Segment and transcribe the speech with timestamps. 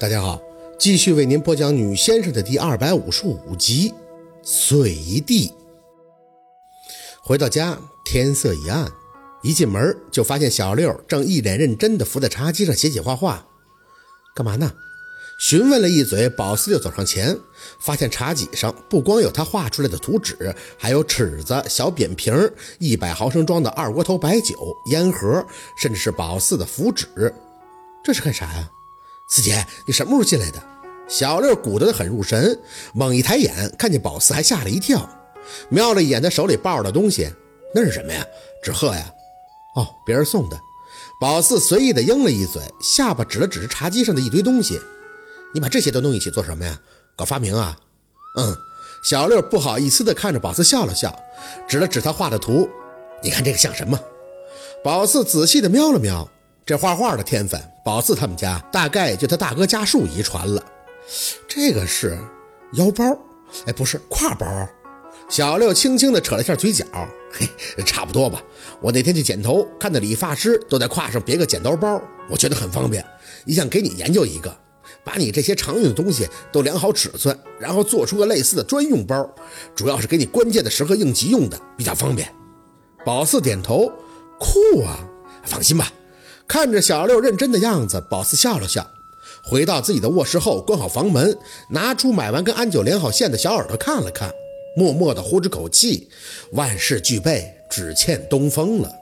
[0.00, 0.42] 大家好，
[0.76, 3.90] 继续为您播讲《女先生》的第二百五十五集
[4.42, 5.48] 《碎一地》。
[7.22, 8.90] 回到家，天色已暗，
[9.40, 13.46] 一进门就发现小六正一脸认真地伏在茶几上写写画画。
[14.34, 14.72] 干嘛呢？
[15.38, 17.38] 询问了一嘴，宝四就走上前，
[17.78, 22.34] 发现茶几上不光有他画出来的图纸，还有尺子、小扁瓶、
[22.80, 25.46] 一百毫升装的二锅头白酒、烟盒，
[25.80, 27.06] 甚至是宝四的符纸。
[28.02, 28.68] 这是干啥呀？
[29.28, 30.62] 四姐，你什么时候进来的？
[31.08, 32.58] 小六鼓捣得很入神，
[32.94, 35.08] 猛一抬眼看见宝四，还吓了一跳，
[35.68, 37.30] 瞄了一眼他手里抱着的东西，
[37.74, 38.24] 那是什么呀？
[38.62, 39.12] 纸鹤呀？
[39.76, 40.58] 哦，别人送的。
[41.20, 44.80] 宝四随意的应了一嘴，下巴指了指茶几上的一堆东西。
[45.52, 46.78] 你把这些都弄一起做什么呀？
[47.16, 47.76] 搞发明啊？
[48.36, 48.56] 嗯。
[49.02, 51.14] 小六不好意思的看着宝四笑了笑，
[51.68, 52.66] 指了指他画的图。
[53.22, 54.00] 你看这个像什么？
[54.82, 56.26] 宝四仔细的瞄了瞄，
[56.66, 60.64] 这画画的天分，宝四他们家大概就他大哥家树遗传了。
[61.46, 62.18] 这个是
[62.72, 63.04] 腰包，
[63.66, 64.46] 哎，不是挎包。
[65.28, 66.86] 小六轻轻地扯了一下嘴角，
[67.30, 67.46] 嘿，
[67.84, 68.42] 差不多吧。
[68.80, 73.04] 我那天去剪头，看到理发师都在挎上别个剪刀包，我觉得很方便，
[73.44, 74.56] 一想给你研究一个。
[75.02, 79.28] 把你这些常用的东西都量好尺寸，然后做出个类似的专用包，
[79.74, 82.26] 主要是给你关键的时刻应急用的，比较方便。
[83.04, 83.92] 宝四点头，
[84.40, 84.98] 酷啊！
[85.44, 85.92] 放心吧。
[86.46, 88.90] 看着小六认真的样子，宝四笑了笑，
[89.42, 91.38] 回到自己的卧室后，关好房门，
[91.70, 94.32] 拿出买完跟安九连好线的小耳朵看了看，
[94.76, 96.08] 默默的呼着口气，
[96.52, 98.92] 万事俱备，只欠东风了。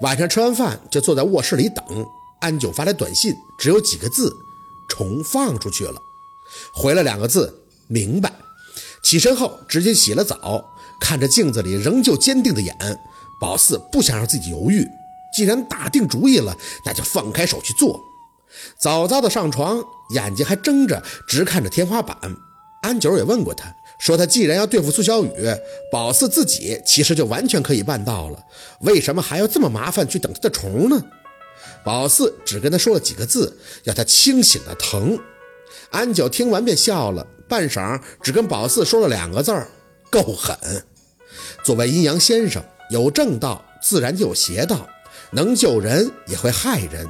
[0.00, 1.84] 晚上吃完饭就坐在卧室里等
[2.40, 4.32] 安九发来短信，只有几个字。
[4.90, 6.00] 重放出去了，
[6.72, 8.32] 回了两个字，明白。
[9.02, 10.64] 起身后直接洗了澡，
[10.98, 12.74] 看着镜子里仍旧坚定的眼，
[13.38, 14.88] 宝四不想让自己犹豫，
[15.34, 18.00] 既然打定主意了，那就放开手去做。
[18.78, 22.16] 早早的上床，眼睛还睁着，直看着天花板。
[22.82, 25.30] 安九也问过他，说他既然要对付苏小雨，
[25.92, 28.42] 宝四自己其实就完全可以办到了，
[28.80, 31.02] 为什么还要这么麻烦去等他的虫呢？
[31.84, 35.18] 宝四只跟他说了几个字，要他清醒的疼。
[35.90, 39.68] 安九听完便笑了，半晌只跟宝四说了两个字儿：
[40.10, 40.56] 够狠。
[41.64, 44.88] 作为阴阳先生，有正道自然就有邪道，
[45.32, 47.08] 能救人也会害人。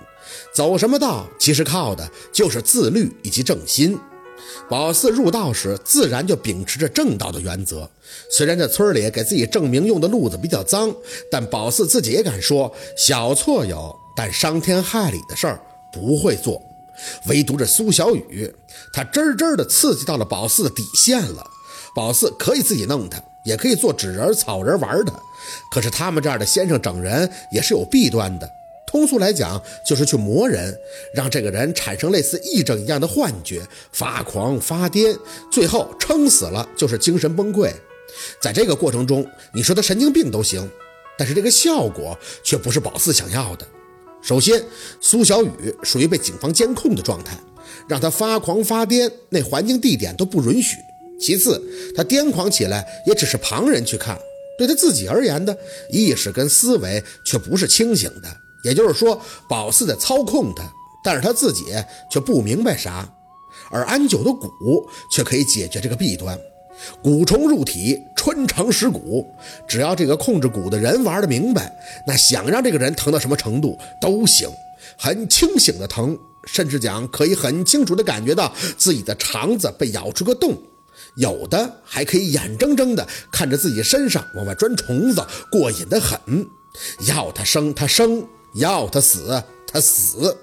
[0.53, 3.99] 走什么道，其实靠的就是自律以及正心。
[4.69, 7.89] 宝四入道时，自然就秉持着正道的原则。
[8.31, 10.95] 虽然在村里给自己证明用的路子比较脏，
[11.31, 13.95] 但宝四自己也敢说，小错有。
[14.17, 15.61] 但伤天害理的事儿
[15.93, 16.61] 不会做，
[17.29, 18.53] 唯独这苏小雨，
[18.93, 21.47] 他真真的刺激到了宝四的底线了。
[21.95, 25.13] 宝四可以自己弄他，也可以做纸人、草人玩的，
[25.73, 28.49] 可是他们这儿的先生整人也是有弊端的。
[28.87, 30.79] 通俗来讲，就是去磨人，
[31.15, 35.19] 让这个人产生类似癔症一样的幻觉，发狂发癫，
[35.51, 37.73] 最后撑死了就是精神崩溃。
[38.41, 40.71] 在这个过程中，你说他神经病都行，
[41.19, 43.67] 但是这个效果却不是宝四想要的。
[44.23, 44.63] 首先，
[45.01, 45.51] 苏小雨
[45.83, 47.37] 属于被警方监控的状态，
[47.89, 50.79] 让他发狂发癫，那环境地点都不允许。
[51.21, 51.63] 其次，
[51.97, 54.19] 他癫狂起来也只是旁人去看，
[54.57, 55.57] 对他自己而言的
[55.91, 58.29] 意识跟思维却不是清醒的。
[58.65, 60.71] 也就是说，宝四在操控他，
[61.03, 61.65] 但是他自己
[62.11, 63.09] 却不明白啥。
[63.71, 64.49] 而安九的蛊
[65.13, 66.39] 却可以解决这个弊端。
[67.03, 69.27] 蛊虫入体，穿肠蚀骨。
[69.67, 71.77] 只要这个控制蛊的人玩的明白，
[72.07, 74.49] 那想让这个人疼到什么程度都行。
[74.97, 80.57] 很清醒的疼，甚至讲可以很清楚的感觉到自己的肠子被咬出个洞。
[81.19, 86.19] 有的还可以眼睁睁的看着自己身上往外钻虫子，过瘾的很。
[87.09, 90.37] 要他生他生，要他死他死。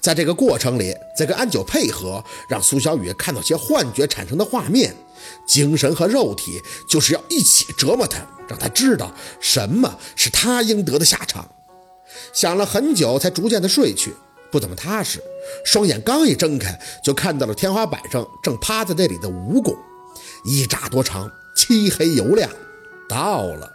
[0.00, 4.96] 在这个过程里，再跟安九配合，让苏小雨看到些幻觉产生的画面。
[5.46, 8.18] 精神和肉体就是要一起折磨他，
[8.48, 11.50] 让他知道什么是他应得的下场。
[12.32, 14.14] 想了很久，才逐渐的睡去，
[14.52, 15.20] 不怎么踏实。
[15.64, 19.76] 双眼刚一睁开，就看到了天花板上正趴在那里的蜈蚣，
[20.46, 22.48] 一扎多长，漆黑油亮。
[23.08, 23.72] 到了，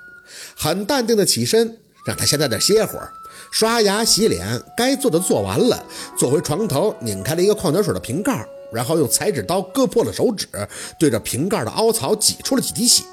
[0.56, 3.12] 很淡定的起身，让他先在这歇会儿，
[3.52, 5.86] 刷牙洗脸，该做的做完了，
[6.18, 8.48] 坐回床头，拧开了一个矿泉水的瓶盖。
[8.74, 10.48] 然后用裁纸刀割破了手指，
[10.98, 13.04] 对着瓶盖的凹槽挤出了几滴血。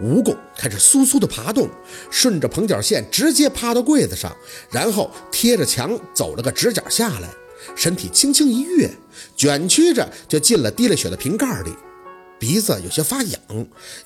[0.00, 1.68] 蜈蚣开始酥酥的爬动，
[2.12, 4.34] 顺着棚角线直接趴到柜子上，
[4.70, 7.28] 然后贴着墙走了个直角下来，
[7.74, 8.88] 身体轻轻一跃，
[9.36, 11.72] 卷曲着就进了滴了血的瓶盖里。
[12.38, 13.40] 鼻子有些发痒，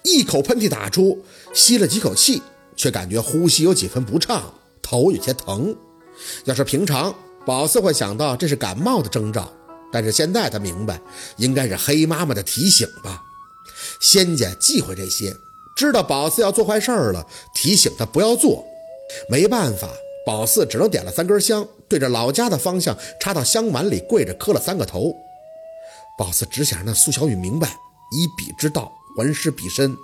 [0.03, 2.43] 一口喷嚏打出，吸了几口气，
[2.77, 5.77] 却感觉呼吸有几分不畅，头有些疼。
[6.45, 7.15] 要是平常，
[7.45, 9.53] 宝四会想到这是感冒的征兆。
[9.93, 10.99] 但是现在他明白，
[11.37, 13.23] 应该是黑妈妈的提醒吧。
[14.01, 15.35] 仙家忌讳这些，
[15.77, 18.65] 知道宝四要做坏事了，提醒他不要做。
[19.29, 19.87] 没办法，
[20.25, 25.15] 宝四只能点了三根香，对着老家的方向插到香碗里，跪着磕了三个头。
[26.17, 27.77] 宝四只想让苏小雨明白，
[28.13, 29.97] 以彼之道还施彼身。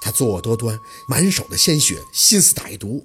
[0.00, 3.04] 他作恶多端，满手的鲜血，心思歹毒。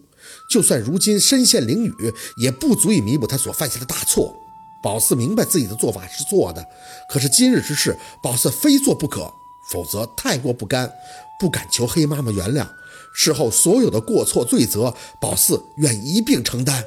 [0.49, 4.35] 就算如今身陷囹圄，也不足以弥补他所犯下的大错。
[4.83, 6.65] 宝四明白自己的做法是错的，
[7.09, 9.31] 可是今日之事，宝四非做不可，
[9.71, 10.91] 否则太过不甘，
[11.39, 12.67] 不敢求黑妈妈原谅。
[13.13, 16.83] 事后所有的过错罪责，宝四愿一并承担。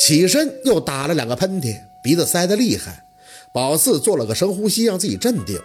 [0.00, 3.04] 起身又打了两个喷嚏，鼻子塞得厉害。
[3.52, 5.60] 宝四做了个深呼吸，让自己镇定。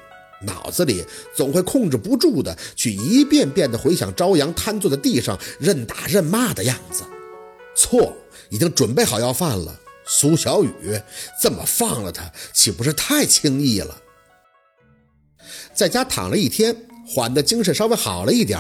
[0.46, 1.04] 脑子里
[1.36, 7.04] 总会控制不住的去一遍遍的回想朝阳瘫坐在地上任打任骂的样子。
[7.76, 8.16] 错，
[8.50, 9.80] 已经准备好要犯了。
[10.06, 10.70] 苏小雨
[11.42, 13.98] 这么放了他，岂不是太轻易了？
[15.74, 16.76] 在家躺了一天，
[17.08, 18.60] 缓的精神稍微好了一点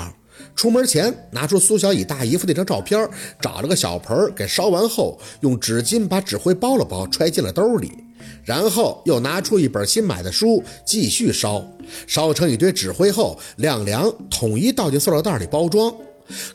[0.55, 3.09] 出门前，拿出苏小雨大姨夫那张照片，
[3.41, 8.02] 找了个小盆给烧完后，用纸巾把纸灰包了包，揣进了兜里。
[8.43, 11.63] 然后又拿出一本新买的书，继续烧，
[12.07, 15.93] 烧成一堆纸灰后晾凉，统一倒进塑料袋里包装。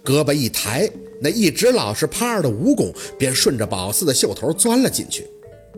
[0.05, 0.89] 胳膊一抬，
[1.21, 5.27] 那一直老实趴着的蜈蚣便顺着宝四的袖头钻了进去，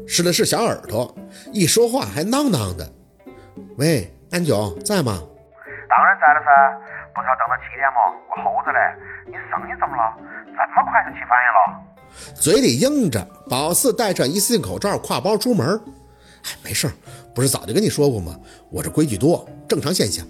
[0.07, 1.13] 试了试小耳朵，
[1.53, 2.89] 一说话还囔囔的
[3.79, 5.21] ：“喂，安九在吗
[5.91, 6.51] ？”“当然在了噻，
[7.15, 7.99] 不是要等到七点吗？
[8.31, 8.79] 我候着嘞。
[9.27, 10.03] 你声音怎么了？
[10.57, 11.91] 这么快就起反应了？”
[12.35, 15.81] 嘴里应着，宝四戴上一次性口罩，挎包出门。
[16.45, 16.93] 哎，没事儿
[17.35, 18.39] 不是早就跟你说过吗？
[18.71, 20.27] 我这规矩多，正常现象。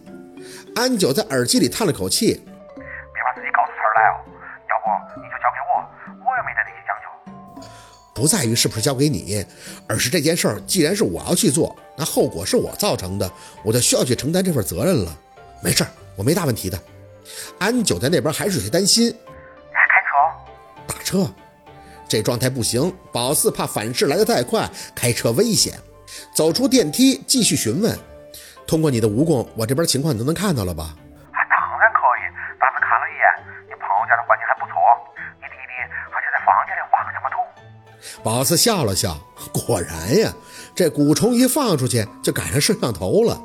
[0.74, 4.14] 安九在耳机里叹了口气，别把自己搞出事儿来哦。
[4.68, 5.70] 要不你就交给我，
[6.24, 7.68] 我也没得那些讲究。
[8.14, 9.44] 不在于是不是交给你，
[9.88, 13.30] 而是这件事儿既然是我要去做，那后果是我造成的，
[13.64, 15.16] 我就需要去承担这份责任了。
[15.62, 16.78] 没事儿我没大问题的。
[17.58, 19.10] 安九在那边还是有些担心。
[19.72, 20.94] 开车？
[20.94, 21.30] 打车。
[22.08, 25.78] 这状态不行，宝四怕反噬来得太快，开车危险。
[26.34, 27.96] 走出电梯，继续询问。
[28.66, 30.94] 通过你的蜈蚣，我这边情况你都能看到了吧？
[31.32, 32.22] 啊，当然可以。
[32.60, 33.26] 当时看了一眼，
[33.68, 34.74] 你朋友家的环境还不错。
[35.38, 35.72] 你弟弟
[36.10, 37.36] 好像在房间里画个什么图？
[38.22, 39.16] 宝四笑了笑，
[39.52, 40.32] 果然呀，
[40.74, 43.40] 这蛊虫一放出去就赶上摄像头了。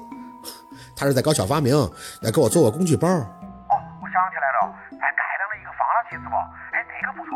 [0.96, 1.74] 他是在搞小发明，
[2.22, 3.08] 要给我做个工具包。
[3.08, 6.36] 哦，我想起来了，还改良了一个放大器，是不？
[6.72, 7.36] 哎，这个不错。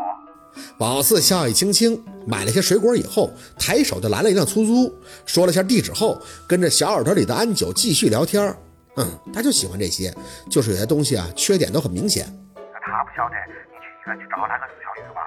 [0.78, 3.28] 宝四笑意轻轻，买了些水果以后，
[3.58, 4.94] 抬手就拦了一辆出租，
[5.26, 6.16] 说了下地址后，
[6.46, 8.54] 跟着小耳朵里的安九继续聊天。
[8.96, 10.14] 嗯，他就喜欢这些，
[10.48, 12.26] 就是有些东西啊，缺点都很明显。
[12.54, 15.26] 那他不晓得你去医院去找那个苏小雨吧？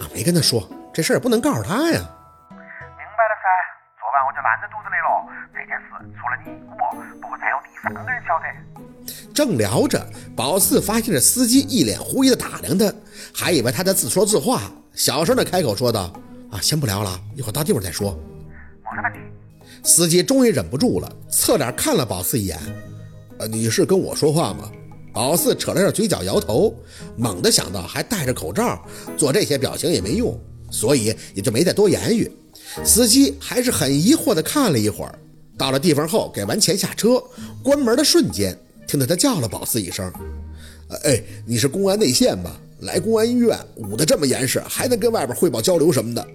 [0.00, 2.00] 啊，没跟他说，这事儿也不能告诉他呀。
[2.48, 3.46] 明白了噻，
[4.00, 5.08] 昨晚我就烂在肚子里了。
[5.52, 5.84] 这件事
[6.16, 6.50] 除了你
[6.80, 8.46] 我，不会再有第三个人晓得。
[9.34, 12.92] 正聊着，宝四发现这司机一脸狐疑的打量他，
[13.34, 14.60] 还以为他在自说自话，
[14.94, 16.12] 小声的开口说道
[16.50, 18.16] ：“啊，先不聊了，一会儿到地方再说。”
[18.96, 19.18] 没问题。
[19.82, 22.58] 司机终于忍不住了，侧脸看了宝四一眼
[23.38, 24.70] ：“呃，你是跟我说话吗？”
[25.12, 26.74] 宝四扯了下嘴角，摇头，
[27.16, 28.80] 猛地想到还戴着口罩，
[29.16, 30.38] 做这些表情也没用，
[30.70, 32.30] 所以也就没再多言语。
[32.84, 35.18] 司机还是很疑惑的看了一会儿，
[35.58, 37.22] 到了地方后给完钱下车，
[37.62, 38.56] 关门的瞬间。
[38.86, 40.12] 听到他叫了宝四一声，
[41.04, 42.60] 哎，你是公安内线吧？
[42.84, 46.26] 来公安医院，捂得这么严实，还能跟外边汇报交流什么的？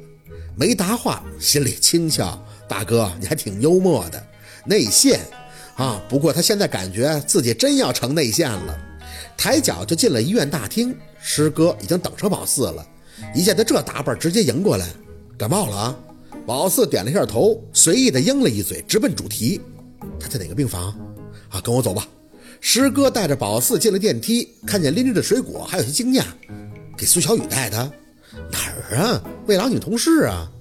[0.55, 2.43] 没答话，心里轻笑。
[2.67, 4.23] 大哥，你还挺幽默的。
[4.65, 5.21] 内线
[5.75, 8.77] 啊，不过他现在感觉自己真要成内线了。
[9.37, 12.85] 抬脚就进了医院大厅，师哥已经等着宝四了。
[13.33, 14.87] 一见他这打扮，直接迎过来，
[15.37, 15.99] 感冒了啊？
[16.45, 19.61] 宝四点了一下头，随意的应了一嘴，直奔主题。
[20.19, 20.93] 他在哪个病房？
[21.49, 22.07] 啊，跟我走吧。
[22.61, 26.23] 师哥带着宝四进了电梯，看见拎着的水果，还有些惊讶。
[26.97, 27.91] 给苏小雨带的？
[28.51, 29.23] 哪儿啊？
[29.47, 30.51] 魏老女同事啊！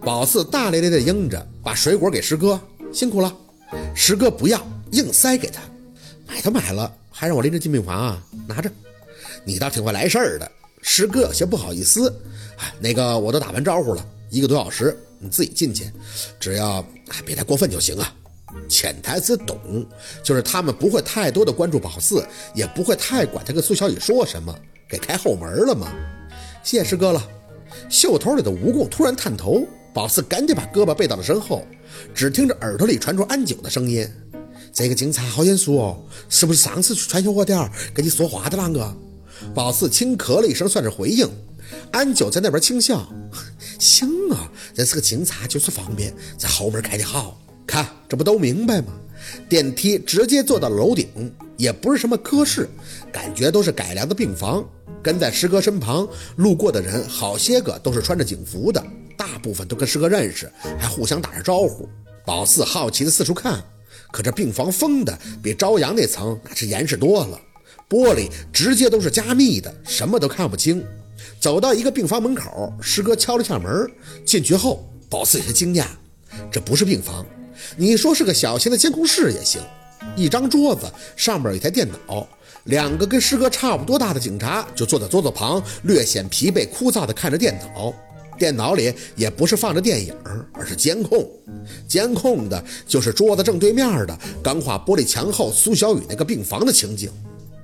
[0.00, 2.60] 宝四大咧咧的应着，把水果给师哥，
[2.92, 3.36] 辛苦了。
[3.94, 4.60] 师哥不要，
[4.92, 5.60] 硬塞给他。
[6.26, 8.26] 买都买了，还让我拎着进病房啊？
[8.46, 8.70] 拿着。
[9.44, 10.50] 你倒挺会来事儿的。
[10.80, 12.12] 师哥有些不好意思。
[12.56, 15.90] 哎，那个我都打完招呼了，一个多小时，你自己进去，
[16.40, 16.84] 只要
[17.24, 18.12] 别太过分就行啊。
[18.68, 19.86] 潜台词懂，
[20.22, 24.54] 就是他们不会太多的关注宝四，也不会太管他跟苏小雨说什么，
[24.88, 25.92] 给开后门了吗？
[26.62, 27.22] 谢谢师哥了。
[27.88, 31.66] 袖头里的蜈蚣突然探头，宝四赶紧把胳膊背到了身后，
[32.14, 34.08] 只听着耳朵里传出安九的声音
[34.72, 38.96] ：“这个警察好严肃哦，是不是上次去传销货店跟你说话的那个？”
[39.54, 41.28] 宝四轻咳了一声，算是回应。
[41.90, 43.06] 安九在那边轻笑
[43.80, 47.40] ：“行啊，这是个警察，就是方便，在后门开的好。
[47.66, 48.88] 看，这不都明白吗？
[49.48, 51.08] 电梯直接坐到了楼顶，
[51.56, 52.68] 也不是什么科室，
[53.10, 54.62] 感觉都是改良的病房。
[55.02, 58.84] 跟在师哥身旁路过的人，好些个都是穿着警服的，
[59.16, 61.88] 大部分都跟师哥认识，还互相打着招呼。
[62.26, 63.64] 宝四好奇的四处看，
[64.12, 67.40] 可这病房封的比朝阳那层那是严实多了，
[67.88, 70.84] 玻璃直接都是加密的，什么都看不清。
[71.40, 73.90] 走到一个病房门口，师哥敲了下门，
[74.26, 75.86] 进去后，宝四有些惊讶，
[76.50, 77.24] 这不是病房。
[77.76, 79.60] 你说是个小型的监控室也行，
[80.16, 82.26] 一张桌子上面有一台电脑，
[82.64, 87.92] 两个跟师哥差不多大的警察就坐在桌子旁，略显疲惫枯燥的看着电脑。
[88.38, 90.12] 电脑里也不是放着电影，
[90.52, 91.30] 而是监控，
[91.86, 97.10] 监控的就是桌子正对面的钢化玻璃墙后苏小雨那个病房的情景。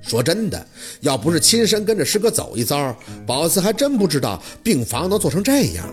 [0.01, 0.67] 说真的，
[1.01, 5.89] 要不是亲身跟着师哥走一遭，宝四还真不知道病房能做成这样。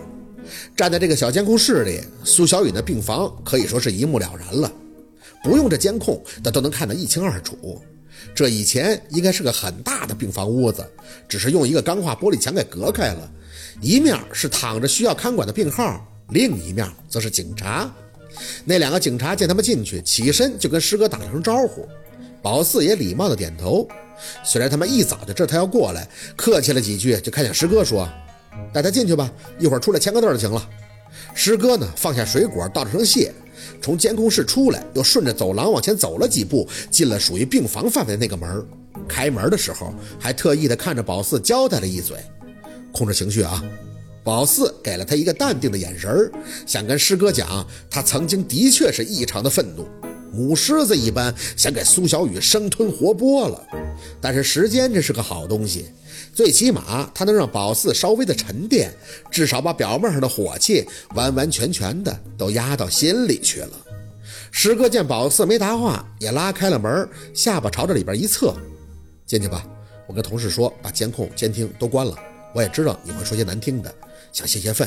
[0.76, 4.70] 站在这个小监控室里，苏小雨的病房可以说是一目了然了。
[5.42, 7.80] 不用这监控，他都能看得一清二楚。
[8.34, 10.84] 这以前应该是个很大的病房屋子，
[11.28, 13.30] 只是用一个钢化玻璃墙给隔开了。
[13.80, 17.92] 一面是躺着需要看管的病号，另一面则是警察。
[18.64, 21.86] 那两个警察见他们进去，起身就跟师哥打了声招呼。
[22.42, 23.86] 宝四也礼貌的点头。
[24.42, 28.08] 虽然他们一早就知道他要过来，客气了几句，就看见师哥说。
[28.72, 30.68] 带他进去吧，一会儿出来签个字就行了。
[31.34, 33.32] 师哥呢，放下水果，道了声谢，
[33.80, 38.66] 从监控室出来，又顺着走廊往前走了几步，进了属于病房范围那个门。
[39.06, 42.16] 开门的时候，还特意的看着宝四交代了一嘴
[42.92, 43.62] ：“控制情绪啊。”
[44.24, 46.32] 宝四给了他一个淡定的眼神儿
[46.66, 49.86] 想跟师哥讲，他曾经的确是异常的愤怒，
[50.32, 53.62] 母狮子一般想给苏小雨生吞活剥了。
[54.20, 55.86] 但是时间这是个好东西。
[56.36, 58.92] 最起码，他能让宝四稍微的沉淀，
[59.30, 63.70] 至少把表面上的火气完完全全的都压到心里去了。
[64.50, 68.54] 师哥见宝四没答话，也拉开了门，下巴朝着里边一侧
[69.24, 69.66] ：“进去吧，
[70.06, 72.14] 我跟同事说，把监控、监听都关了。
[72.54, 73.94] 我也知道你会说些难听的，
[74.30, 74.86] 想泄泄愤，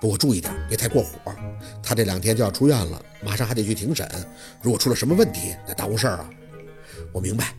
[0.00, 1.34] 不过注意点，别太过火。
[1.82, 4.08] 他这两天就要出院了，马上还得去庭审，
[4.62, 6.30] 如果出了什么问题，那耽误事儿啊。
[7.10, 7.52] 我明白。”